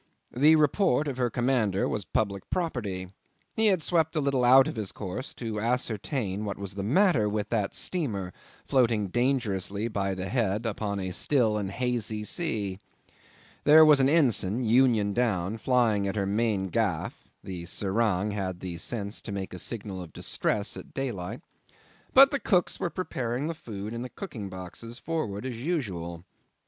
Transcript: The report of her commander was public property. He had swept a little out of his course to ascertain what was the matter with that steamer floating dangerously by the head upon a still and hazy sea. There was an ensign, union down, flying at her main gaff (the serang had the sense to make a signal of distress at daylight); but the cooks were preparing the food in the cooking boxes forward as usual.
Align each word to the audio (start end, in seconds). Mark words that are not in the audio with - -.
The 0.35 0.55
report 0.55 1.07
of 1.07 1.17
her 1.17 1.29
commander 1.29 1.87
was 1.87 2.05
public 2.05 2.49
property. 2.49 3.09
He 3.55 3.67
had 3.67 3.83
swept 3.83 4.15
a 4.15 4.19
little 4.19 4.43
out 4.43 4.67
of 4.67 4.75
his 4.75 4.91
course 4.91 5.35
to 5.35 5.59
ascertain 5.59 6.43
what 6.43 6.57
was 6.57 6.73
the 6.73 6.81
matter 6.81 7.29
with 7.29 7.49
that 7.49 7.75
steamer 7.75 8.33
floating 8.65 9.09
dangerously 9.09 9.87
by 9.87 10.15
the 10.15 10.27
head 10.27 10.65
upon 10.65 10.99
a 10.99 11.11
still 11.11 11.55
and 11.55 11.69
hazy 11.69 12.23
sea. 12.23 12.79
There 13.63 13.85
was 13.85 13.99
an 13.99 14.09
ensign, 14.09 14.63
union 14.63 15.13
down, 15.13 15.59
flying 15.59 16.07
at 16.07 16.15
her 16.15 16.25
main 16.25 16.69
gaff 16.69 17.23
(the 17.43 17.65
serang 17.67 18.31
had 18.31 18.59
the 18.59 18.77
sense 18.79 19.21
to 19.21 19.31
make 19.31 19.53
a 19.53 19.59
signal 19.59 20.01
of 20.01 20.13
distress 20.13 20.75
at 20.77 20.95
daylight); 20.95 21.41
but 22.11 22.31
the 22.31 22.39
cooks 22.39 22.79
were 22.79 22.89
preparing 22.89 23.45
the 23.45 23.53
food 23.53 23.93
in 23.93 24.01
the 24.01 24.09
cooking 24.09 24.49
boxes 24.49 24.97
forward 24.97 25.45
as 25.45 25.61
usual. 25.61 26.23